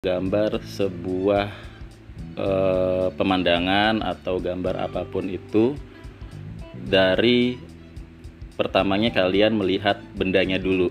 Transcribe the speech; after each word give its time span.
gambar 0.00 0.64
sebuah 0.64 1.52
eh, 2.32 3.08
pemandangan 3.12 4.00
atau 4.00 4.40
gambar 4.40 4.88
apa 4.88 5.04
pun 5.04 5.28
itu 5.28 5.76
dari 6.72 7.60
pertamanya 8.56 9.12
kalian 9.12 9.60
melihat 9.60 10.00
bendanya 10.16 10.56
dulu. 10.56 10.88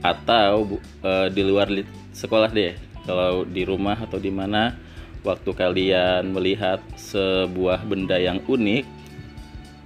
Atau 0.00 0.80
eh, 1.04 1.28
di 1.36 1.44
luar 1.44 1.68
sekolah 2.16 2.48
deh. 2.48 2.72
Kalau 3.04 3.44
di 3.44 3.60
rumah 3.60 4.00
atau 4.00 4.16
di 4.16 4.32
mana 4.32 4.72
waktu 5.20 5.52
kalian 5.52 6.32
melihat 6.32 6.80
sebuah 6.96 7.84
benda 7.84 8.16
yang 8.16 8.40
unik 8.48 8.88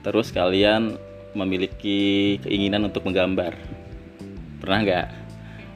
terus 0.06 0.30
kalian 0.30 0.94
memiliki 1.34 2.38
keinginan 2.38 2.86
untuk 2.86 3.02
menggambar. 3.02 3.58
Pernah 4.62 4.78
nggak 4.86 5.25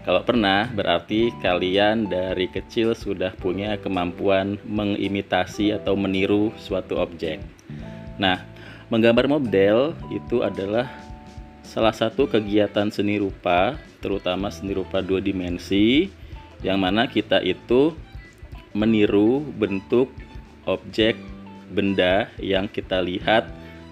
kalau 0.01 0.25
pernah 0.25 0.65
berarti 0.73 1.29
kalian 1.45 2.09
dari 2.09 2.49
kecil 2.49 2.97
sudah 2.97 3.37
punya 3.37 3.77
kemampuan 3.77 4.57
mengimitasi 4.65 5.77
atau 5.77 5.93
meniru 5.93 6.57
suatu 6.57 6.97
objek. 6.97 7.41
Nah 8.17 8.41
menggambar 8.89 9.29
model 9.29 9.93
itu 10.09 10.41
adalah 10.41 10.89
salah 11.61 11.93
satu 11.95 12.27
kegiatan 12.27 12.89
seni 12.89 13.21
rupa 13.21 13.77
terutama 14.01 14.49
seni 14.49 14.73
rupa 14.73 15.05
dua 15.05 15.21
dimensi 15.21 16.09
yang 16.65 16.81
mana 16.81 17.07
kita 17.07 17.39
itu 17.45 17.93
meniru 18.73 19.45
bentuk 19.55 20.09
objek 20.65 21.15
benda 21.71 22.27
yang 22.43 22.67
kita 22.67 22.99
lihat 23.05 23.47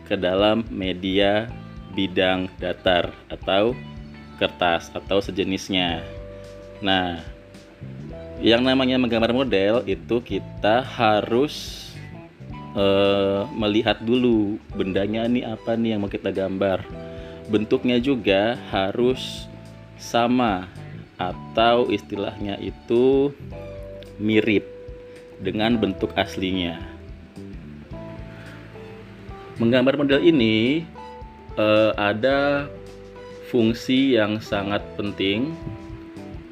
ke 0.08 0.16
dalam 0.16 0.64
media 0.72 1.46
bidang 1.94 2.50
datar 2.58 3.12
atau 3.30 3.76
kertas 4.38 4.88
atau 4.94 5.18
sejenisnya. 5.18 6.00
Nah, 6.78 7.20
yang 8.38 8.62
namanya 8.62 8.96
menggambar 9.02 9.34
model 9.34 9.82
itu 9.84 10.22
kita 10.22 10.86
harus 10.86 11.88
uh, 12.78 13.42
melihat 13.50 13.98
dulu 13.98 14.62
bendanya 14.78 15.26
ini 15.26 15.42
apa 15.42 15.74
nih 15.74 15.98
yang 15.98 16.06
mau 16.06 16.10
kita 16.10 16.30
gambar. 16.30 16.86
Bentuknya 17.50 17.98
juga 17.98 18.54
harus 18.70 19.50
sama 19.98 20.70
atau 21.18 21.90
istilahnya 21.90 22.54
itu 22.62 23.34
mirip 24.22 24.62
dengan 25.42 25.74
bentuk 25.74 26.14
aslinya. 26.14 26.78
Menggambar 29.58 29.98
model 29.98 30.22
ini 30.22 30.86
uh, 31.58 31.90
ada 31.98 32.70
fungsi 33.48 34.20
yang 34.20 34.38
sangat 34.44 34.84
penting 35.00 35.56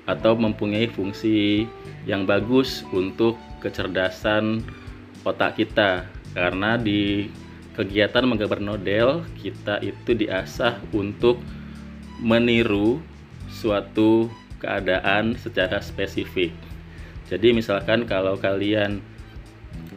atau 0.08 0.32
mempunyai 0.32 0.88
fungsi 0.88 1.68
yang 2.08 2.24
bagus 2.24 2.86
untuk 2.94 3.36
kecerdasan 3.60 4.62
otak 5.26 5.58
kita 5.58 6.06
karena 6.32 6.78
di 6.78 7.28
kegiatan 7.76 8.24
menggambar 8.24 8.60
model 8.62 9.26
kita 9.36 9.82
itu 9.84 10.16
diasah 10.16 10.80
untuk 10.96 11.42
meniru 12.22 13.02
suatu 13.52 14.32
keadaan 14.56 15.36
secara 15.36 15.84
spesifik. 15.84 16.54
Jadi 17.28 17.52
misalkan 17.52 18.08
kalau 18.08 18.38
kalian 18.38 19.02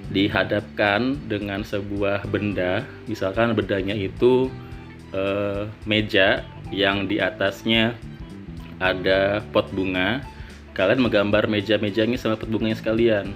dihadapkan 0.09 1.15
dengan 1.29 1.61
sebuah 1.61 2.25
benda, 2.27 2.83
misalkan 3.05 3.53
bendanya 3.53 3.93
itu 3.93 4.49
eh, 5.13 5.69
meja 5.85 6.43
yang 6.69 7.09
di 7.09 7.17
atasnya 7.17 7.97
ada 8.79 9.43
pot 9.51 9.67
bunga, 9.73 10.23
kalian 10.73 11.03
menggambar 11.03 11.51
meja-mejanya 11.51 12.15
sama 12.15 12.39
pot 12.39 12.47
bunganya 12.47 12.79
sekalian. 12.79 13.35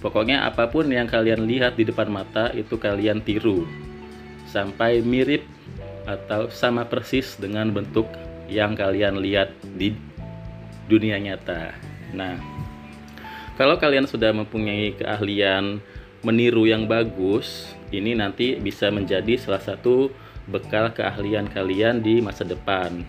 Pokoknya 0.00 0.48
apa 0.48 0.70
pun 0.70 0.88
yang 0.88 1.04
kalian 1.04 1.44
lihat 1.44 1.76
di 1.76 1.84
depan 1.84 2.08
mata 2.08 2.48
itu 2.56 2.80
kalian 2.80 3.20
tiru 3.20 3.68
sampai 4.48 5.04
mirip 5.04 5.44
atau 6.08 6.48
sama 6.48 6.88
persis 6.88 7.36
dengan 7.36 7.68
bentuk 7.68 8.08
yang 8.48 8.72
kalian 8.72 9.20
lihat 9.20 9.52
di 9.76 9.92
dunia 10.88 11.20
nyata. 11.20 11.76
Nah, 12.16 12.34
kalau 13.54 13.76
kalian 13.76 14.08
sudah 14.08 14.32
mempunyai 14.32 14.96
keahlian 14.96 15.78
meniru 16.24 16.64
yang 16.64 16.88
bagus, 16.88 17.76
ini 17.92 18.16
nanti 18.16 18.56
bisa 18.58 18.88
menjadi 18.90 19.36
salah 19.36 19.62
satu 19.62 20.10
bekal 20.50 20.90
keahlian 20.90 21.46
kalian 21.46 22.02
di 22.02 22.18
masa 22.18 22.42
depan. 22.42 23.06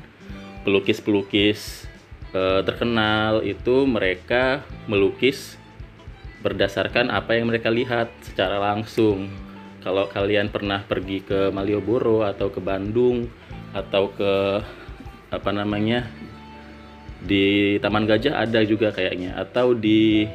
Pelukis-pelukis 0.61 1.89
eh, 2.31 2.61
terkenal 2.61 3.41
itu 3.41 3.89
mereka 3.89 4.61
melukis 4.85 5.57
berdasarkan 6.41 7.13
apa 7.13 7.37
yang 7.37 7.49
mereka 7.49 7.69
lihat 7.73 8.13
secara 8.21 8.57
langsung. 8.61 9.29
Kalau 9.81 10.05
kalian 10.05 10.53
pernah 10.53 10.85
pergi 10.85 11.25
ke 11.25 11.49
Malioboro 11.49 12.21
atau 12.21 12.53
ke 12.53 12.61
Bandung 12.61 13.25
atau 13.73 14.13
ke 14.13 14.61
apa 15.31 15.49
namanya 15.49 16.05
di 17.21 17.77
Taman 17.81 18.05
Gajah 18.05 18.45
ada 18.45 18.61
juga 18.65 18.93
kayaknya 18.93 19.37
atau 19.37 19.73
di 19.73 20.25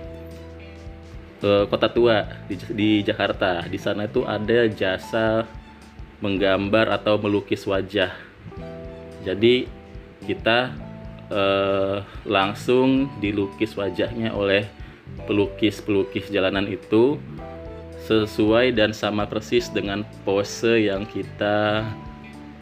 uh, 1.42 1.64
Kota 1.66 1.90
Tua 1.90 2.26
di, 2.46 2.54
di 2.74 2.90
Jakarta. 3.02 3.66
Di 3.66 3.78
sana 3.78 4.06
itu 4.06 4.22
ada 4.22 4.66
jasa 4.70 5.46
menggambar 6.21 6.91
atau 6.93 7.21
melukis 7.21 7.66
wajah. 7.69 8.12
Jadi 9.27 9.69
kita 10.25 10.72
uh, 11.31 12.03
langsung 12.25 13.10
dilukis 13.21 13.75
wajahnya 13.75 14.32
oleh 14.32 14.66
pelukis-pelukis 15.27 16.31
jalanan 16.31 16.66
itu 16.66 17.19
sesuai 18.06 18.71
dan 18.75 18.94
sama 18.94 19.27
persis 19.27 19.66
dengan 19.66 20.06
pose 20.22 20.87
yang 20.87 21.03
kita 21.06 21.82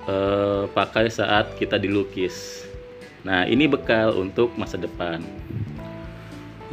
uh, 0.09 0.65
pakai 0.73 1.13
saat 1.13 1.53
kita 1.61 1.77
dilukis. 1.77 2.65
Nah, 3.25 3.49
ini 3.49 3.65
bekal 3.69 4.17
untuk 4.17 4.53
masa 4.57 4.77
depan. 4.77 5.21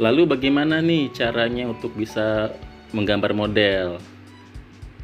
Lalu 0.00 0.24
bagaimana 0.24 0.80
nih 0.80 1.12
caranya 1.12 1.68
untuk 1.68 1.92
bisa 1.96 2.52
menggambar 2.96 3.32
model? 3.36 4.00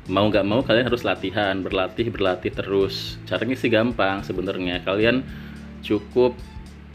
Mau 0.09 0.25
nggak 0.33 0.47
mau 0.49 0.65
kalian 0.65 0.89
harus 0.89 1.05
latihan, 1.05 1.61
berlatih, 1.61 2.09
berlatih 2.09 2.49
terus. 2.49 3.21
Caranya 3.29 3.57
sih 3.61 3.69
gampang 3.69 4.25
sebenarnya. 4.25 4.81
Kalian 4.81 5.21
cukup 5.85 6.33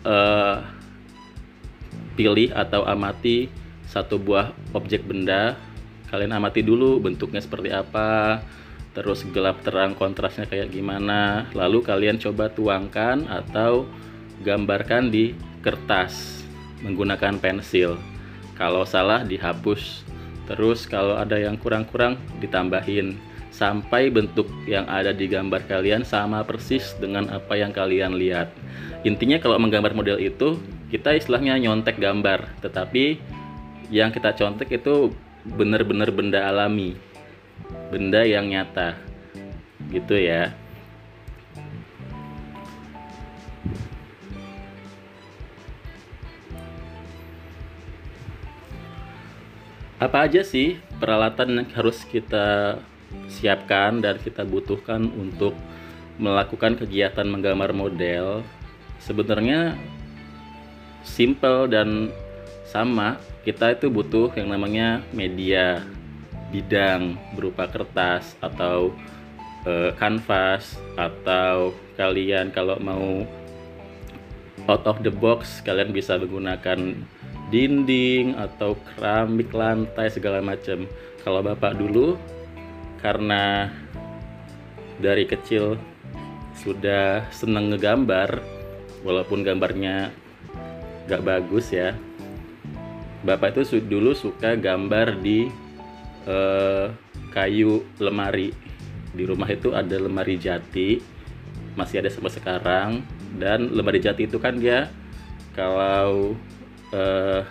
uh, 0.02 0.66
pilih 2.18 2.50
atau 2.58 2.82
amati 2.90 3.54
satu 3.86 4.18
buah 4.18 4.50
objek 4.74 5.06
benda. 5.06 5.54
Kalian 6.10 6.34
amati 6.34 6.66
dulu 6.66 6.98
bentuknya 6.98 7.42
seperti 7.42 7.70
apa, 7.70 8.42
terus 8.98 9.26
gelap 9.30 9.62
terang 9.62 9.94
kontrasnya 9.94 10.50
kayak 10.50 10.74
gimana. 10.74 11.50
Lalu 11.54 11.86
kalian 11.86 12.18
coba 12.18 12.50
tuangkan 12.50 13.30
atau 13.30 13.86
gambarkan 14.42 15.14
di 15.14 15.38
kertas 15.62 16.42
menggunakan 16.82 17.38
pensil. 17.38 18.02
Kalau 18.58 18.86
salah 18.90 19.22
dihapus. 19.22 20.03
Terus 20.44 20.84
kalau 20.90 21.16
ada 21.16 21.40
yang 21.40 21.56
kurang-kurang 21.56 22.20
ditambahin 22.44 23.16
sampai 23.54 24.10
bentuk 24.10 24.50
yang 24.66 24.90
ada 24.90 25.14
di 25.14 25.30
gambar 25.30 25.70
kalian 25.70 26.02
sama 26.02 26.42
persis 26.42 26.98
dengan 26.98 27.30
apa 27.30 27.54
yang 27.54 27.70
kalian 27.70 28.18
lihat. 28.18 28.50
Intinya 29.06 29.38
kalau 29.38 29.62
menggambar 29.62 29.94
model 29.94 30.18
itu 30.18 30.58
kita 30.90 31.14
istilahnya 31.14 31.58
nyontek 31.62 32.02
gambar, 32.02 32.50
tetapi 32.66 33.22
yang 33.94 34.10
kita 34.10 34.34
contek 34.34 34.74
itu 34.74 35.14
benar-benar 35.46 36.10
benda 36.10 36.50
alami. 36.50 36.98
Benda 37.94 38.26
yang 38.26 38.50
nyata. 38.50 38.98
Gitu 39.94 40.18
ya. 40.18 40.50
Apa 50.04 50.28
aja 50.28 50.44
sih 50.44 50.76
peralatan 51.00 51.64
yang 51.64 51.70
harus 51.80 52.04
kita 52.04 52.76
siapkan 53.32 54.04
dan 54.04 54.20
kita 54.20 54.44
butuhkan 54.44 55.08
untuk 55.16 55.56
melakukan 56.20 56.76
kegiatan 56.76 57.24
menggambar 57.24 57.72
model? 57.72 58.44
Sebenarnya 59.00 59.80
simple 61.08 61.72
dan 61.72 62.12
sama. 62.68 63.16
Kita 63.44 63.76
itu 63.76 63.92
butuh 63.92 64.32
yang 64.40 64.52
namanya 64.52 65.04
media 65.12 65.84
bidang 66.52 67.20
berupa 67.36 67.68
kertas 67.68 68.40
atau 68.40 68.96
uh, 69.68 69.92
kanvas 70.00 70.80
atau 70.96 71.76
kalian 72.00 72.54
kalau 72.56 72.80
mau 72.80 73.28
out 74.72 74.84
of 74.88 75.04
the 75.04 75.12
box 75.12 75.60
kalian 75.66 75.92
bisa 75.92 76.16
menggunakan 76.16 77.04
dinding 77.52 78.38
atau 78.38 78.78
keramik 78.78 79.52
lantai 79.52 80.08
segala 80.12 80.40
macam. 80.40 80.88
Kalau 81.24 81.40
bapak 81.40 81.80
dulu 81.80 82.20
karena 83.04 83.72
dari 85.00 85.28
kecil 85.28 85.76
sudah 86.56 87.28
seneng 87.34 87.74
ngegambar 87.74 88.40
walaupun 89.04 89.44
gambarnya 89.44 90.16
gak 91.12 91.26
bagus 91.26 91.76
ya 91.76 91.92
bapak 93.24 93.56
itu 93.56 93.84
dulu 93.84 94.16
suka 94.16 94.56
gambar 94.56 95.20
di 95.20 95.48
uh, 96.28 96.92
kayu 97.32 97.84
lemari 98.00 98.52
di 99.12 99.24
rumah 99.28 99.48
itu 99.52 99.72
ada 99.76 99.96
lemari 100.00 100.40
jati 100.40 101.00
masih 101.74 102.04
ada 102.04 102.10
sampai 102.12 102.32
sekarang 102.32 102.90
dan 103.36 103.72
lemari 103.74 104.00
jati 104.00 104.30
itu 104.30 104.38
kan 104.38 104.60
dia 104.60 104.92
kalau 105.58 106.38
uh, 106.94 107.42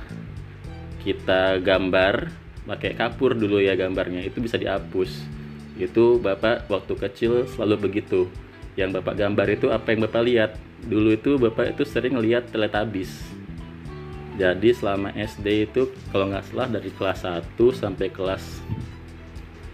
kita 1.02 1.58
gambar 1.58 2.30
pakai 2.62 2.94
kapur 2.94 3.34
dulu 3.34 3.58
ya 3.58 3.74
gambarnya 3.74 4.22
itu 4.22 4.38
bisa 4.38 4.54
dihapus. 4.56 5.26
Itu 5.76 6.22
bapak 6.22 6.70
waktu 6.70 6.94
kecil 6.94 7.32
selalu 7.50 7.90
begitu. 7.90 8.30
Yang 8.78 9.02
bapak 9.02 9.14
gambar 9.20 9.46
itu 9.52 9.66
apa 9.68 9.92
yang 9.92 10.00
bapak 10.08 10.22
lihat? 10.24 10.50
Dulu 10.86 11.12
itu 11.12 11.36
bapak 11.36 11.76
itu 11.76 11.82
sering 11.84 12.16
lihat 12.16 12.48
teletabis 12.48 13.42
jadi 14.32 14.72
selama 14.72 15.12
SD 15.12 15.68
itu 15.68 15.92
kalau 16.08 16.32
nggak 16.32 16.44
salah 16.48 16.68
dari 16.72 16.88
kelas 16.96 17.20
1 17.28 17.52
sampai 17.76 18.08
kelas 18.08 18.64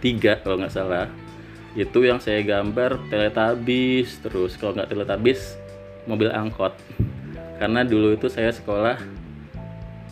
3 0.03 0.43
kalau 0.43 0.59
nggak 0.59 0.73
salah 0.75 1.07
itu 1.79 2.03
yang 2.03 2.19
saya 2.19 2.43
gambar 2.43 2.99
teletabis 3.07 4.19
terus 4.19 4.59
kalau 4.59 4.75
nggak 4.75 4.89
teletabis 4.91 5.55
mobil 6.09 6.33
angkot. 6.33 6.73
Karena 7.61 7.85
dulu 7.85 8.15
itu 8.17 8.27
saya 8.27 8.49
sekolah 8.49 8.97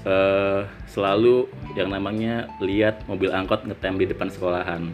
eh, 0.07 0.61
selalu 0.87 1.51
yang 1.75 1.91
namanya 1.91 2.47
lihat 2.63 3.03
mobil 3.11 3.29
angkot 3.35 3.67
ngetem 3.67 3.99
di 3.99 4.05
depan 4.07 4.31
sekolahan. 4.31 4.87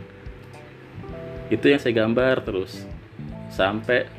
Itu 1.54 1.70
yang 1.70 1.78
saya 1.78 1.94
gambar 2.02 2.42
terus. 2.42 2.82
Sampai 3.54 4.10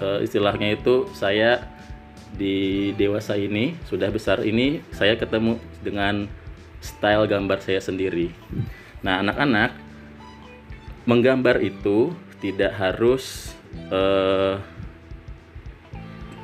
eh, 0.00 0.18
istilahnya 0.24 0.72
itu 0.72 1.12
saya 1.12 1.68
di 2.36 2.92
dewasa 2.96 3.36
ini 3.36 3.76
sudah 3.88 4.12
besar 4.12 4.44
ini 4.44 4.84
saya 4.92 5.16
ketemu 5.16 5.56
dengan 5.80 6.28
style 6.80 7.24
gambar 7.28 7.60
saya 7.60 7.80
sendiri. 7.80 8.32
Nah 9.00 9.24
anak-anak 9.24 9.72
menggambar 11.08 11.62
itu 11.62 12.12
tidak 12.42 12.76
harus 12.76 13.54
uh, 13.88 14.60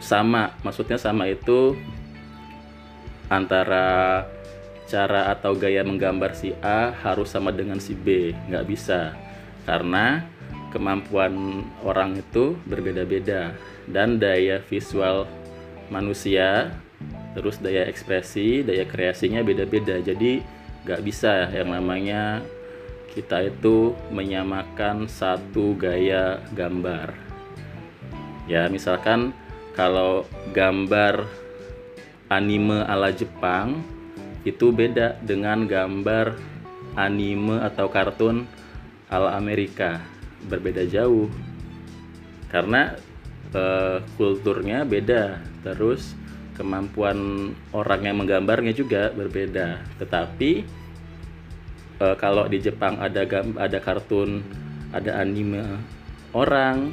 sama, 0.03 0.57
maksudnya 0.67 0.97
sama 0.99 1.29
itu 1.31 1.77
antara 3.33 4.29
cara 4.85 5.33
atau 5.33 5.57
gaya 5.57 5.81
menggambar 5.81 6.37
si 6.37 6.53
A 6.61 6.93
harus 6.93 7.33
sama 7.33 7.49
dengan 7.49 7.81
si 7.81 7.97
B, 7.97 8.37
nggak 8.53 8.69
bisa 8.69 9.17
karena 9.65 10.21
kemampuan 10.69 11.65
orang 11.81 12.21
itu 12.21 12.57
berbeda-beda. 12.69 13.57
Dan 13.89 14.21
daya 14.21 14.63
visual 14.69 15.27
manusia 15.89 16.73
terus 17.33 17.59
daya 17.59 17.89
ekspresi 17.89 18.61
daya 18.65 18.85
kreasinya 18.85 19.41
beda-beda. 19.41 20.01
Jadi 20.01 20.45
nggak 20.85 21.03
bisa. 21.05 21.49
Yang 21.53 21.69
namanya 21.73 22.23
kita 23.13 23.53
itu 23.53 23.93
menyamakan 24.09 25.09
satu 25.09 25.77
gaya 25.77 26.41
gambar. 26.57 27.13
Ya 28.49 28.67
misalkan 28.73 29.37
kalau 29.77 30.27
gambar 30.57 31.25
anime 32.33 32.81
ala 32.89 33.13
Jepang 33.13 33.85
itu 34.49 34.73
beda 34.73 35.21
dengan 35.21 35.69
gambar 35.69 36.35
anime 36.97 37.61
atau 37.61 37.87
kartun 37.93 38.49
ala 39.13 39.37
Amerika. 39.37 40.01
Berbeda 40.49 40.89
jauh. 40.89 41.29
Karena 42.49 42.97
uh, 43.53 44.01
kulturnya 44.17 44.83
beda. 44.89 45.39
Terus 45.63 46.17
kemampuan 46.57 47.53
orang 47.71 48.01
yang 48.03 48.17
menggambarnya 48.25 48.73
juga 48.75 49.13
berbeda. 49.13 49.85
Tetapi 50.01 50.51
uh, 52.03 52.17
kalau 52.19 52.49
di 52.49 52.59
Jepang 52.59 52.99
ada 52.99 53.23
ada 53.61 53.79
kartun 53.79 54.43
ada 54.91 55.23
anime 55.23 55.79
orang 56.35 56.91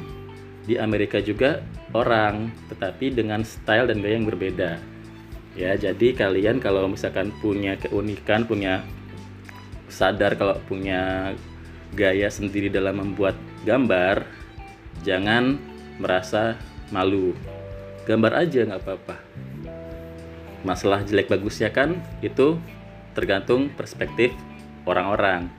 di 0.68 0.78
Amerika 0.78 1.18
juga 1.18 1.64
orang. 1.90 2.54
Tetapi 2.70 3.10
dengan 3.10 3.42
style 3.42 3.90
dan 3.90 3.98
gaya 3.98 4.14
yang 4.14 4.30
berbeda 4.30 4.89
ya 5.60 5.76
jadi 5.76 6.16
kalian 6.16 6.56
kalau 6.56 6.88
misalkan 6.88 7.28
punya 7.44 7.76
keunikan 7.76 8.48
punya 8.48 8.80
sadar 9.92 10.32
kalau 10.40 10.56
punya 10.64 11.36
gaya 11.92 12.32
sendiri 12.32 12.72
dalam 12.72 13.04
membuat 13.04 13.36
gambar 13.68 14.24
jangan 15.04 15.60
merasa 16.00 16.56
malu. 16.88 17.36
Gambar 18.08 18.40
aja 18.40 18.64
nggak 18.64 18.80
apa-apa. 18.80 19.16
Masalah 20.64 21.04
jelek 21.04 21.28
bagusnya 21.28 21.68
kan 21.68 22.00
itu 22.24 22.56
tergantung 23.12 23.68
perspektif 23.76 24.32
orang-orang. 24.88 25.52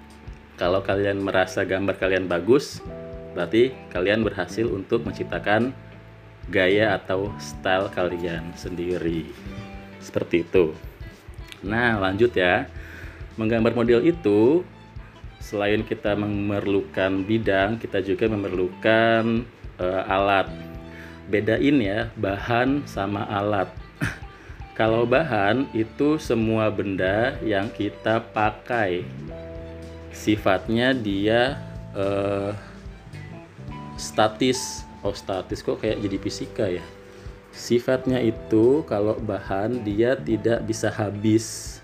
Kalau 0.58 0.82
kalian 0.82 1.22
merasa 1.22 1.62
gambar 1.62 2.02
kalian 2.02 2.26
bagus 2.26 2.82
berarti 3.38 3.72
kalian 3.94 4.26
berhasil 4.26 4.68
untuk 4.68 5.06
menciptakan 5.06 5.72
gaya 6.52 6.98
atau 7.00 7.32
style 7.40 7.88
kalian 7.94 8.52
sendiri 8.60 9.30
seperti 10.02 10.44
itu 10.44 10.74
nah 11.62 12.02
lanjut 12.02 12.34
ya 12.34 12.68
menggambar 13.38 13.78
model 13.78 14.02
itu 14.04 14.66
selain 15.42 15.82
kita 15.82 16.14
memerlukan 16.14 17.26
bidang 17.26 17.82
kita 17.82 18.02
juga 18.06 18.30
memerlukan 18.30 19.46
uh, 19.82 20.04
alat. 20.06 20.48
Bedain 21.28 21.78
ya 21.82 22.14
bahan 22.14 22.86
sama 22.86 23.26
alat. 23.26 23.74
Kalau 24.80 25.10
bahan 25.10 25.66
itu 25.74 26.22
semua 26.22 26.70
benda 26.70 27.36
yang 27.42 27.68
kita 27.74 28.22
pakai. 28.22 29.02
Sifatnya 30.14 30.94
dia 30.94 31.58
uh, 31.98 32.54
statis. 33.98 34.86
Oh, 35.02 35.18
statis 35.18 35.66
kok 35.66 35.82
kayak 35.82 35.98
jadi 35.98 36.18
fisika 36.22 36.66
ya. 36.70 36.86
Sifatnya 37.52 38.24
itu 38.24 38.82
kalau 38.88 39.20
bahan 39.20 39.84
dia 39.84 40.16
tidak 40.16 40.64
bisa 40.64 40.88
habis. 40.88 41.78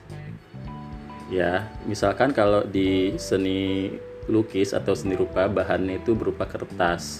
Ya, 1.27 1.67
misalkan 1.83 2.31
kalau 2.31 2.63
di 2.63 3.19
seni 3.19 3.91
lukis 4.31 4.71
atau 4.71 4.95
seni 4.95 5.19
rupa 5.19 5.51
bahannya 5.51 5.99
itu 5.99 6.15
berupa 6.15 6.47
kertas. 6.47 7.19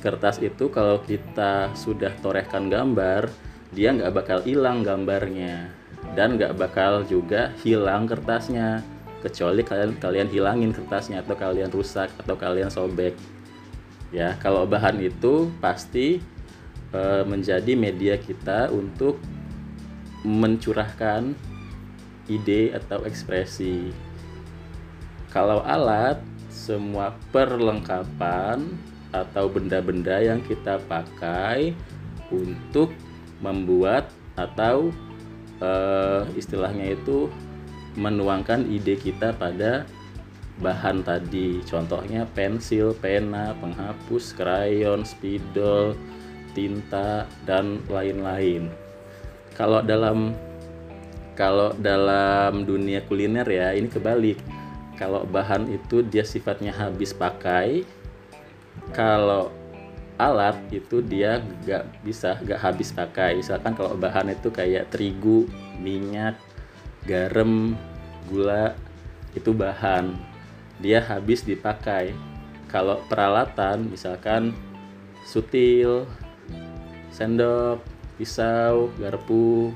Kertas 0.00 0.40
itu 0.40 0.72
kalau 0.72 1.00
kita 1.04 1.72
sudah 1.76 2.12
torehkan 2.24 2.72
gambar 2.72 3.28
dia 3.76 3.92
nggak 3.92 4.12
bakal 4.16 4.38
hilang 4.40 4.80
gambarnya. 4.80 5.68
Dan 6.16 6.40
nggak 6.40 6.56
bakal 6.56 7.04
juga 7.04 7.52
hilang 7.60 8.08
kertasnya. 8.08 8.80
Kecuali 9.20 9.60
kalian 9.60 9.96
kalian 10.00 10.28
hilangin 10.32 10.72
kertasnya 10.72 11.20
atau 11.20 11.36
kalian 11.36 11.68
rusak 11.68 12.12
atau 12.16 12.36
kalian 12.36 12.72
sobek. 12.72 13.12
Ya 14.08 14.36
kalau 14.40 14.64
bahan 14.68 15.00
itu 15.00 15.52
pasti 15.58 16.20
e, 16.94 17.26
menjadi 17.26 17.74
media 17.74 18.14
kita 18.14 18.70
untuk 18.70 19.18
mencurahkan 20.22 21.34
ide 22.30 22.72
atau 22.72 23.04
ekspresi. 23.04 23.92
Kalau 25.28 25.60
alat 25.66 26.22
semua 26.48 27.12
perlengkapan 27.34 28.64
atau 29.10 29.50
benda-benda 29.50 30.22
yang 30.22 30.40
kita 30.46 30.80
pakai 30.86 31.74
untuk 32.32 32.94
membuat 33.42 34.08
atau 34.34 34.90
uh, 35.60 36.24
istilahnya 36.34 36.94
itu 36.96 37.30
menuangkan 37.94 38.66
ide 38.66 38.98
kita 38.98 39.34
pada 39.36 39.86
bahan 40.58 41.02
tadi. 41.02 41.62
Contohnya 41.66 42.26
pensil, 42.34 42.94
pena, 42.98 43.54
penghapus, 43.58 44.34
krayon, 44.34 45.06
spidol, 45.06 45.94
tinta 46.54 47.28
dan 47.44 47.82
lain-lain. 47.90 48.70
Kalau 49.58 49.82
dalam 49.82 50.32
kalau 51.34 51.74
dalam 51.74 52.62
dunia 52.62 53.02
kuliner 53.04 53.46
ya 53.46 53.74
ini 53.74 53.90
kebalik. 53.90 54.38
Kalau 54.94 55.26
bahan 55.26 55.66
itu 55.74 56.06
dia 56.06 56.22
sifatnya 56.22 56.70
habis 56.70 57.10
pakai, 57.10 57.82
kalau 58.94 59.50
alat 60.14 60.54
itu 60.70 61.02
dia 61.02 61.42
nggak 61.42 62.06
bisa 62.06 62.38
nggak 62.38 62.60
habis 62.62 62.94
pakai 62.94 63.34
misalkan 63.34 63.74
kalau 63.74 63.98
bahan 63.98 64.30
itu 64.30 64.46
kayak 64.46 64.86
terigu 64.94 65.50
minyak 65.82 66.38
garam 67.02 67.74
gula 68.30 68.78
itu 69.34 69.50
bahan 69.50 70.14
dia 70.78 71.02
habis 71.02 71.42
dipakai 71.42 72.14
kalau 72.70 73.02
peralatan 73.10 73.90
misalkan 73.90 74.54
sutil 75.26 76.06
sendok 77.14 77.78
pisau 78.18 78.90
garpu 78.98 79.70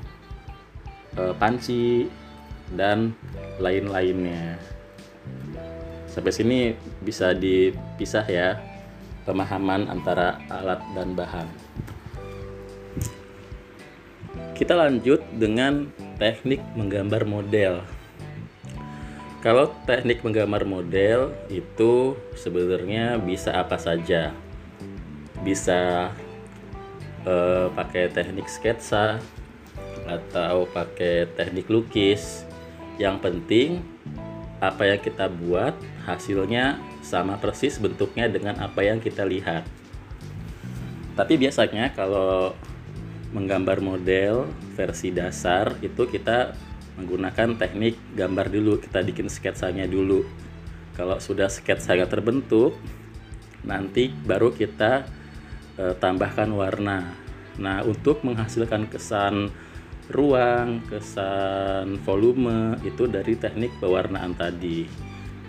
eh, 1.15 1.35
panci 1.39 2.11
dan 2.75 3.15
lain-lainnya 3.63 4.59
sampai 6.11 6.35
sini 6.35 6.59
bisa 6.99 7.31
dipisah 7.31 8.27
ya 8.27 8.59
pemahaman 9.23 9.87
antara 9.87 10.43
alat 10.51 10.83
dan 10.99 11.15
bahan. 11.15 11.49
kita 14.59 14.75
lanjut 14.75 15.23
dengan 15.39 15.87
teknik 16.19 16.59
menggambar 16.75 17.23
model. 17.23 17.87
Kalau 19.39 19.71
teknik 19.87 20.27
menggambar 20.27 20.67
model 20.67 21.31
itu 21.47 22.19
sebenarnya 22.35 23.23
bisa 23.23 23.55
apa 23.55 23.79
saja. 23.79 24.35
Bisa 25.47 26.11
eh, 27.29 27.67
pakai 27.77 28.09
teknik 28.09 28.49
sketsa 28.49 29.21
atau 30.09 30.65
pakai 30.73 31.29
teknik 31.37 31.69
lukis. 31.69 32.49
Yang 32.97 33.17
penting 33.21 33.71
apa 34.59 34.89
yang 34.91 35.01
kita 35.05 35.29
buat 35.29 35.77
hasilnya 36.09 36.81
sama 37.05 37.37
persis 37.39 37.77
bentuknya 37.77 38.27
dengan 38.27 38.59
apa 38.59 38.81
yang 38.81 38.99
kita 38.99 39.23
lihat. 39.23 39.63
Tapi 41.15 41.37
biasanya 41.37 41.95
kalau 41.95 42.57
menggambar 43.31 43.85
model 43.85 44.49
versi 44.73 45.13
dasar 45.13 45.77
itu 45.85 46.09
kita 46.09 46.57
menggunakan 46.99 47.55
teknik 47.55 47.95
gambar 48.17 48.51
dulu 48.51 48.81
kita 48.83 49.05
bikin 49.05 49.31
sketsanya 49.31 49.87
dulu 49.87 50.25
kalau 50.99 51.23
sudah 51.23 51.47
sketsanya 51.47 52.11
terbentuk 52.11 52.75
nanti 53.63 54.11
baru 54.11 54.51
kita 54.51 55.07
e, 55.79 55.95
tambahkan 55.97 56.51
warna. 56.51 57.15
Nah 57.57 57.87
untuk 57.87 58.27
menghasilkan 58.27 58.91
kesan 58.91 59.55
ruang 60.11 60.83
kesan 60.89 62.01
volume 62.03 62.81
itu 62.83 63.07
dari 63.07 63.39
teknik 63.39 63.73
pewarnaan 63.79 64.35
tadi. 64.35 64.89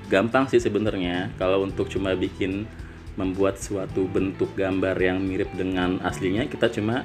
Gampang 0.07 0.47
sih 0.47 0.61
sebenarnya 0.61 1.33
kalau 1.41 1.65
untuk 1.65 1.89
cuma 1.89 2.13
bikin 2.13 2.69
membuat 3.17 3.59
suatu 3.59 4.07
bentuk 4.07 4.55
gambar 4.55 4.95
yang 4.95 5.19
mirip 5.19 5.51
dengan 5.51 5.99
aslinya 6.07 6.47
kita 6.47 6.71
cuma 6.71 7.03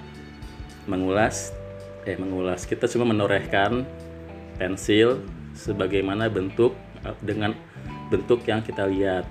mengulas 0.86 1.50
eh 2.04 2.16
mengulas. 2.20 2.68
Kita 2.68 2.84
cuma 2.88 3.08
menorehkan 3.08 3.84
pensil 4.60 5.24
sebagaimana 5.56 6.28
bentuk 6.28 6.76
eh, 7.02 7.16
dengan 7.24 7.56
bentuk 8.12 8.44
yang 8.44 8.60
kita 8.60 8.84
lihat. 8.86 9.24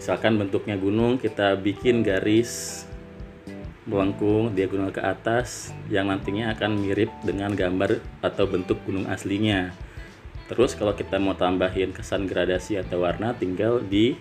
Misalkan 0.00 0.40
bentuknya 0.40 0.80
gunung, 0.80 1.20
kita 1.20 1.60
bikin 1.60 2.00
garis 2.00 2.82
melengkung 3.84 4.56
diagonal 4.56 4.88
ke 4.88 5.04
atas 5.04 5.76
yang 5.92 6.08
nantinya 6.08 6.56
akan 6.56 6.80
mirip 6.80 7.12
dengan 7.20 7.52
gambar 7.52 8.00
atau 8.24 8.48
bentuk 8.48 8.80
gunung 8.88 9.04
aslinya. 9.12 9.76
Terus 10.48 10.72
kalau 10.72 10.96
kita 10.96 11.20
mau 11.20 11.36
tambahin 11.36 11.92
kesan 11.92 12.24
gradasi 12.24 12.80
atau 12.80 13.04
warna 13.04 13.36
tinggal 13.36 13.84
di 13.84 14.16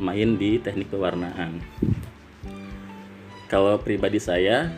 main 0.00 0.40
di 0.40 0.56
teknik 0.56 0.88
pewarnaan. 0.88 1.60
Kalau 3.52 3.76
pribadi 3.76 4.16
saya 4.16 4.72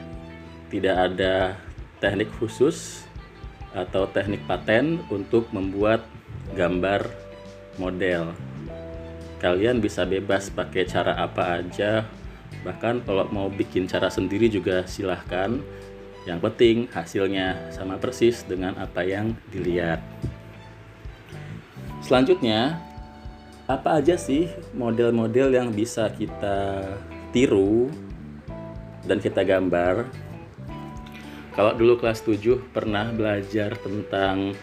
tidak 0.74 0.96
ada 1.06 1.54
teknik 2.02 2.34
khusus 2.42 3.06
atau 3.70 4.10
teknik 4.10 4.42
paten 4.50 5.06
untuk 5.06 5.46
membuat 5.54 6.02
gambar 6.58 7.06
model. 7.78 8.51
Kalian 9.42 9.82
bisa 9.82 10.06
bebas 10.06 10.54
pakai 10.54 10.86
cara 10.86 11.18
apa 11.18 11.58
aja, 11.58 12.06
bahkan 12.62 13.02
kalau 13.02 13.26
mau 13.34 13.50
bikin 13.50 13.90
cara 13.90 14.06
sendiri 14.06 14.46
juga 14.46 14.86
silahkan. 14.86 15.58
Yang 16.22 16.38
penting 16.46 16.76
hasilnya 16.94 17.74
sama 17.74 17.98
persis 17.98 18.46
dengan 18.46 18.78
apa 18.78 19.02
yang 19.02 19.34
dilihat. 19.50 19.98
Selanjutnya, 22.06 22.78
apa 23.66 23.98
aja 23.98 24.14
sih 24.14 24.46
model-model 24.70 25.58
yang 25.58 25.74
bisa 25.74 26.06
kita 26.14 26.86
tiru 27.34 27.90
dan 29.02 29.18
kita 29.18 29.42
gambar 29.42 30.06
kalau 31.52 31.76
dulu 31.76 32.00
kelas 32.00 32.24
7 32.24 32.72
pernah 32.72 33.12
belajar 33.12 33.76
tentang 33.76 34.56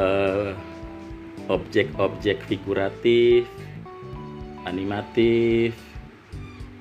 uh, 0.00 0.56
objek-objek 1.52 2.40
figuratif, 2.48 3.44
animatif, 4.66 5.78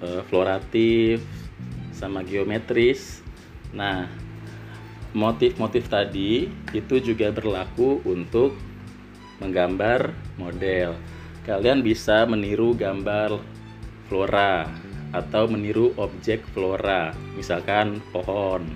uh, 0.01 0.25
floratif, 0.27 1.22
sama 1.94 2.25
geometris. 2.25 3.22
Nah, 3.72 4.10
motif-motif 5.15 5.88
tadi 5.88 6.51
itu 6.75 6.96
juga 7.00 7.32
berlaku 7.32 8.04
untuk 8.04 8.58
menggambar 9.39 10.12
model. 10.36 10.98
Kalian 11.46 11.86
bisa 11.86 12.25
meniru 12.25 12.74
gambar 12.75 13.38
flora 14.10 14.68
atau 15.15 15.48
meniru 15.48 15.96
objek 15.96 16.44
flora, 16.51 17.15
misalkan 17.38 18.04
pohon 18.12 18.68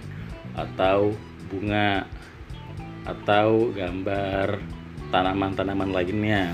atau 0.56 1.12
bunga 1.52 2.06
atau 3.04 3.74
gambar 3.74 4.62
tanaman-tanaman 5.10 5.90
lainnya. 5.90 6.54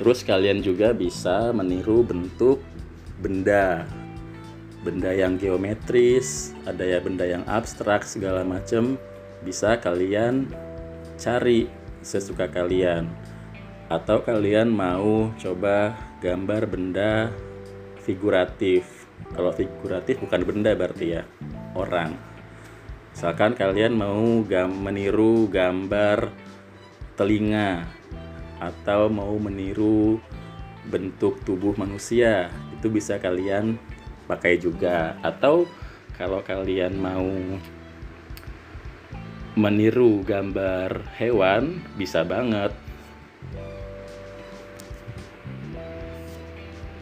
Terus 0.00 0.24
kalian 0.24 0.64
juga 0.64 0.96
bisa 0.96 1.52
meniru 1.52 2.00
bentuk 2.00 2.64
benda. 3.20 3.84
Benda 4.80 5.12
yang 5.12 5.36
geometris, 5.36 6.56
ada 6.64 6.80
ya 6.88 7.04
benda 7.04 7.28
yang 7.28 7.44
abstrak 7.44 8.08
segala 8.08 8.40
macam 8.40 8.96
bisa 9.44 9.76
kalian 9.76 10.48
cari 11.20 11.68
sesuka 12.00 12.48
kalian. 12.48 13.12
Atau 13.92 14.24
kalian 14.24 14.72
mau 14.72 15.36
coba 15.36 15.92
gambar 16.24 16.64
benda 16.64 17.28
figuratif. 18.00 19.04
Kalau 19.36 19.52
figuratif 19.52 20.16
bukan 20.24 20.48
benda 20.48 20.72
berarti 20.72 21.20
ya, 21.20 21.28
orang. 21.76 22.16
Misalkan 23.12 23.52
kalian 23.52 24.00
mau 24.00 24.40
gam 24.48 24.72
meniru 24.80 25.44
gambar 25.52 26.32
telinga 27.20 28.00
atau 28.60 29.08
mau 29.08 29.32
meniru 29.40 30.20
bentuk 30.86 31.40
tubuh 31.48 31.72
manusia, 31.80 32.52
itu 32.76 32.92
bisa 32.92 33.16
kalian 33.16 33.80
pakai 34.28 34.60
juga. 34.60 35.16
Atau 35.24 35.64
kalau 36.14 36.44
kalian 36.44 37.00
mau 37.00 37.28
meniru 39.58 40.22
gambar 40.22 41.02
hewan, 41.18 41.82
bisa 41.96 42.22
banget. 42.22 42.70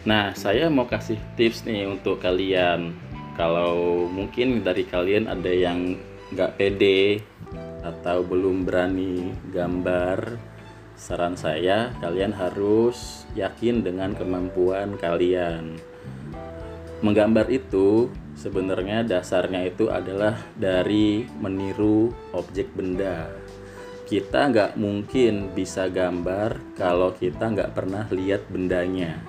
Nah, 0.08 0.32
saya 0.32 0.72
mau 0.72 0.88
kasih 0.88 1.20
tips 1.36 1.68
nih 1.68 1.84
untuk 1.84 2.24
kalian 2.24 2.96
kalau 3.36 4.08
mungkin 4.08 4.64
dari 4.64 4.88
kalian 4.88 5.28
ada 5.28 5.52
yang 5.52 6.00
nggak 6.32 6.56
pede 6.56 7.20
atau 7.84 8.24
belum 8.24 8.64
berani 8.64 9.30
gambar 9.52 10.40
saran 10.98 11.38
saya 11.38 11.94
kalian 12.02 12.34
harus 12.34 13.22
yakin 13.38 13.86
dengan 13.86 14.18
kemampuan 14.18 14.98
kalian. 14.98 15.78
Menggambar 16.98 17.46
itu 17.54 18.10
sebenarnya 18.34 19.06
dasarnya 19.06 19.70
itu 19.70 19.86
adalah 19.86 20.34
dari 20.58 21.22
meniru 21.38 22.10
objek 22.34 22.74
benda. 22.74 23.30
Kita 24.10 24.50
nggak 24.50 24.74
mungkin 24.74 25.54
bisa 25.54 25.86
gambar 25.86 26.58
kalau 26.74 27.14
kita 27.14 27.46
nggak 27.46 27.78
pernah 27.78 28.10
lihat 28.10 28.50
bendanya. 28.50 29.22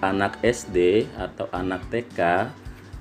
Anak 0.00 0.40
SD 0.40 1.04
atau 1.12 1.52
anak 1.52 1.84
TK 1.92 2.48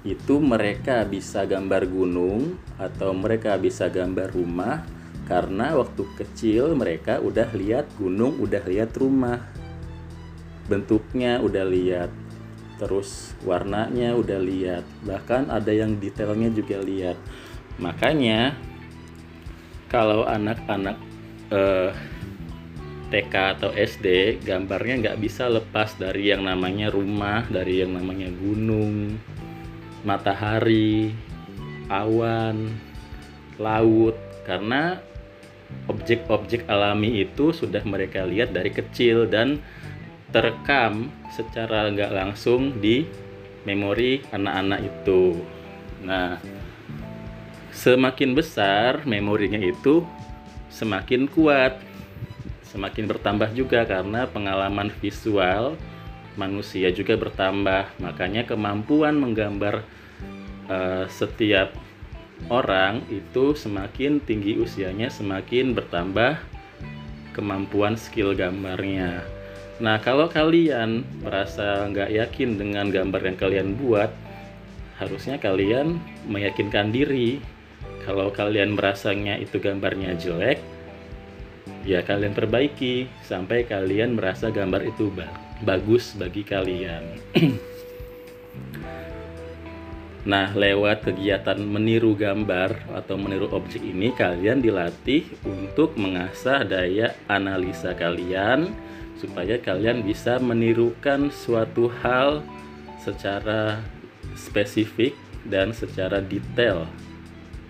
itu 0.03 0.35
mereka 0.43 1.07
bisa 1.07 1.47
gambar 1.47 1.87
gunung 1.87 2.59
atau 2.75 3.15
mereka 3.15 3.55
bisa 3.55 3.87
gambar 3.87 4.35
rumah 4.35 4.98
karena 5.29 5.77
waktu 5.77 6.09
kecil 6.17 6.73
mereka 6.73 7.21
udah 7.21 7.53
lihat 7.53 7.85
gunung, 8.01 8.41
udah 8.41 8.65
lihat 8.65 8.97
rumah. 8.97 9.45
Bentuknya 10.65 11.37
udah 11.37 11.65
lihat. 11.69 12.09
Terus 12.81 13.37
warnanya 13.45 14.17
udah 14.17 14.41
lihat. 14.41 14.81
Bahkan 15.05 15.53
ada 15.53 15.69
yang 15.69 16.01
detailnya 16.01 16.49
juga 16.49 16.81
lihat. 16.81 17.21
Makanya 17.77 18.57
kalau 19.85 20.25
anak-anak 20.25 20.97
eh, 21.53 21.93
TK 23.13 23.33
atau 23.57 23.69
SD 23.73 24.41
gambarnya 24.41 24.95
nggak 25.05 25.19
bisa 25.21 25.45
lepas 25.45 25.93
dari 25.93 26.33
yang 26.33 26.41
namanya 26.41 26.89
rumah, 26.89 27.45
dari 27.53 27.85
yang 27.85 27.93
namanya 27.93 28.33
gunung, 28.33 29.17
matahari, 30.01 31.13
awan, 31.89 32.69
laut 33.57 34.17
karena 34.45 35.08
objek-objek 35.89 36.69
alami 36.69 37.25
itu 37.25 37.49
sudah 37.53 37.81
mereka 37.85 38.25
lihat 38.25 38.53
dari 38.53 38.69
kecil 38.69 39.25
dan 39.25 39.61
terekam 40.29 41.09
secara 41.33 41.89
nggak 41.89 42.13
langsung 42.13 42.77
di 42.77 43.05
memori 43.65 44.21
anak-anak 44.29 44.79
itu. 44.85 45.41
Nah, 46.05 46.37
semakin 47.73 48.37
besar 48.37 49.03
memorinya 49.03 49.59
itu 49.59 50.05
semakin 50.69 51.25
kuat, 51.27 51.81
semakin 52.69 53.09
bertambah 53.09 53.49
juga 53.57 53.83
karena 53.83 54.29
pengalaman 54.29 54.93
visual 55.01 55.75
manusia 56.37 56.87
juga 56.93 57.19
bertambah 57.19 57.99
makanya 57.99 58.47
kemampuan 58.47 59.19
menggambar 59.19 59.83
uh, 60.71 61.03
setiap 61.11 61.75
orang 62.47 63.03
itu 63.11 63.51
semakin 63.51 64.23
tinggi 64.23 64.55
usianya 64.55 65.11
semakin 65.11 65.75
bertambah 65.75 66.39
kemampuan 67.35 67.99
skill 67.99 68.31
gambarnya. 68.31 69.21
Nah 69.83 69.99
kalau 69.99 70.31
kalian 70.31 71.03
merasa 71.23 71.87
nggak 71.87 72.11
yakin 72.11 72.55
dengan 72.55 72.87
gambar 72.87 73.21
yang 73.23 73.37
kalian 73.39 73.69
buat, 73.75 74.11
harusnya 74.99 75.35
kalian 75.39 75.99
meyakinkan 76.27 76.95
diri. 76.95 77.43
Kalau 78.03 78.31
kalian 78.31 78.73
merasanya 78.73 79.37
itu 79.37 79.61
gambarnya 79.61 80.17
jelek, 80.17 80.59
ya 81.85 82.01
kalian 82.01 82.33
perbaiki 82.33 83.05
sampai 83.21 83.67
kalian 83.69 84.17
merasa 84.17 84.49
gambar 84.49 84.81
itu 84.87 85.13
bagus 85.61 86.17
bagi 86.17 86.41
kalian. 86.41 87.03
Nah, 90.29 90.53
lewat 90.53 91.09
kegiatan 91.09 91.57
meniru 91.57 92.13
gambar 92.13 92.85
atau 92.93 93.17
meniru 93.17 93.49
objek 93.49 93.81
ini, 93.81 94.13
kalian 94.13 94.61
dilatih 94.61 95.25
untuk 95.41 95.97
mengasah 95.97 96.61
daya 96.61 97.17
analisa 97.25 97.97
kalian, 97.97 98.69
supaya 99.17 99.57
kalian 99.57 100.05
bisa 100.05 100.37
menirukan 100.37 101.33
suatu 101.33 101.89
hal 102.05 102.45
secara 103.01 103.81
spesifik 104.37 105.17
dan 105.49 105.73
secara 105.73 106.21
detail, 106.21 106.85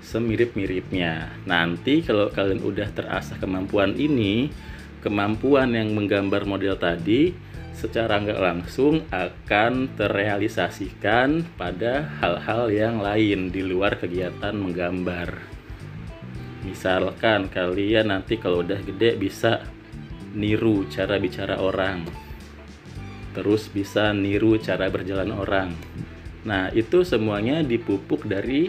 semirip-miripnya. 0.03 1.31
Nanti, 1.47 2.03
kalau 2.03 2.27
kalian 2.27 2.59
udah 2.59 2.91
terasah 2.91 3.39
kemampuan 3.39 3.95
ini, 3.95 4.51
kemampuan 4.99 5.79
yang 5.79 5.95
menggambar 5.95 6.43
model 6.43 6.75
tadi 6.75 7.31
secara 7.79 8.19
nggak 8.19 8.43
langsung 8.43 9.07
akan 9.07 9.95
terrealisasikan 9.95 11.47
pada 11.55 12.11
hal-hal 12.19 12.67
yang 12.67 12.99
lain 12.99 13.47
di 13.47 13.63
luar 13.63 13.95
kegiatan 13.95 14.51
menggambar. 14.51 15.39
Misalkan 16.67 17.47
kalian 17.47 18.11
nanti 18.11 18.35
kalau 18.35 18.67
udah 18.67 18.83
gede 18.83 19.15
bisa 19.15 19.63
niru 20.35 20.83
cara 20.91 21.15
bicara 21.15 21.55
orang. 21.55 22.03
Terus 23.31 23.71
bisa 23.71 24.11
niru 24.11 24.59
cara 24.59 24.91
berjalan 24.91 25.31
orang. 25.31 25.71
Nah, 26.43 26.67
itu 26.75 27.07
semuanya 27.07 27.63
dipupuk 27.63 28.27
dari 28.27 28.67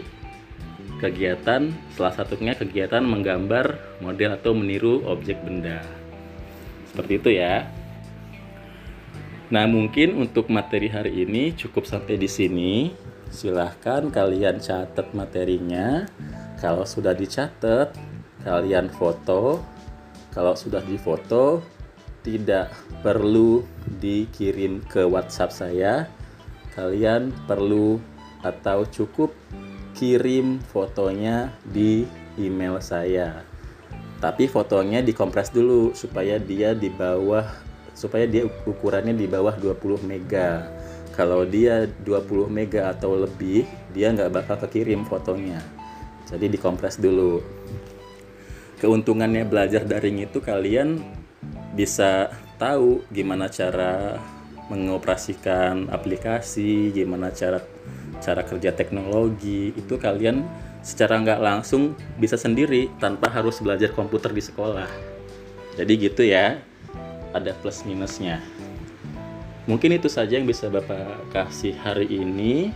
kegiatan 1.03 1.73
salah 1.97 2.13
satunya 2.13 2.53
kegiatan 2.53 3.01
menggambar 3.01 3.99
model 3.99 4.37
atau 4.37 4.53
meniru 4.53 5.01
objek 5.09 5.41
benda. 5.43 5.81
Seperti 6.87 7.13
itu 7.17 7.29
ya. 7.35 7.80
Nah, 9.51 9.67
mungkin 9.67 10.15
untuk 10.15 10.47
materi 10.47 10.87
hari 10.87 11.27
ini 11.27 11.51
cukup 11.51 11.83
sampai 11.83 12.15
di 12.15 12.31
sini. 12.31 12.95
Silahkan 13.27 14.07
kalian 14.07 14.63
catat 14.63 15.11
materinya. 15.11 16.07
Kalau 16.55 16.87
sudah 16.87 17.11
dicatat, 17.11 17.91
kalian 18.47 18.87
foto. 18.95 19.59
Kalau 20.31 20.55
sudah 20.55 20.79
difoto, 20.87 21.59
tidak 22.23 22.71
perlu 23.03 23.67
dikirim 23.99 24.79
ke 24.87 25.03
WhatsApp 25.03 25.51
saya. 25.51 26.07
Kalian 26.71 27.35
perlu 27.43 27.99
atau 28.47 28.87
cukup 28.87 29.35
kirim 29.99 30.63
fotonya 30.71 31.51
di 31.67 32.07
email 32.39 32.79
saya. 32.79 33.43
Tapi 34.23 34.47
fotonya 34.47 35.03
dikompres 35.03 35.51
dulu 35.51 35.91
supaya 35.91 36.39
dia 36.39 36.71
di 36.71 36.87
bawah 36.87 37.70
supaya 38.01 38.25
dia 38.25 38.49
ukurannya 38.65 39.13
di 39.13 39.29
bawah 39.29 39.53
20 39.53 40.01
mega. 40.09 40.65
Kalau 41.13 41.45
dia 41.45 41.85
20 41.85 42.49
mega 42.49 42.89
atau 42.89 43.13
lebih 43.13 43.69
dia 43.93 44.09
nggak 44.09 44.33
bakal 44.33 44.57
kekirim 44.65 45.05
fotonya. 45.05 45.61
Jadi 46.25 46.49
dikompres 46.49 46.97
dulu. 46.97 47.45
Keuntungannya 48.81 49.45
belajar 49.45 49.85
daring 49.85 50.25
itu 50.25 50.41
kalian 50.41 51.05
bisa 51.77 52.33
tahu 52.57 53.05
gimana 53.13 53.45
cara 53.53 54.17
mengoperasikan 54.73 55.91
aplikasi 55.91 56.89
gimana 56.95 57.29
cara 57.29 57.61
cara 58.17 58.41
kerja 58.41 58.73
teknologi. 58.73 59.77
Itu 59.77 60.01
kalian 60.01 60.41
secara 60.81 61.21
nggak 61.21 61.37
langsung 61.43 61.93
bisa 62.17 62.33
sendiri 62.33 62.89
tanpa 62.97 63.29
harus 63.29 63.61
belajar 63.61 63.93
komputer 63.93 64.33
di 64.33 64.41
sekolah. 64.41 64.89
Jadi 65.77 65.93
gitu 66.01 66.25
ya 66.25 66.70
ada 67.31 67.51
plus 67.57 67.83
minusnya. 67.83 68.39
Mungkin 69.69 69.95
itu 69.95 70.09
saja 70.09 70.35
yang 70.35 70.49
bisa 70.49 70.67
Bapak 70.67 71.31
kasih 71.31 71.77
hari 71.79 72.09
ini. 72.09 72.73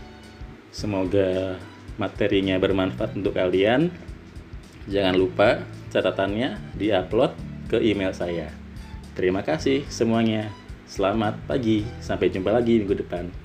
Semoga 0.70 1.58
materinya 1.96 2.60
bermanfaat 2.60 3.15
untuk 3.15 3.36
kalian. 3.36 3.89
Jangan 4.86 5.15
lupa 5.18 5.65
catatannya 5.89 6.60
diupload 6.78 7.34
ke 7.72 7.82
email 7.82 8.13
saya. 8.13 8.52
Terima 9.18 9.41
kasih 9.41 9.88
semuanya. 9.88 10.52
Selamat 10.86 11.34
pagi, 11.50 11.82
sampai 11.98 12.30
jumpa 12.30 12.54
lagi 12.54 12.78
minggu 12.78 13.02
depan. 13.02 13.44